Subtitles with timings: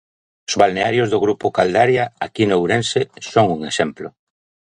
[0.49, 3.01] Os balnearios do grupo Caldaria, aquí en Ourense,
[3.31, 4.07] son un exemplo.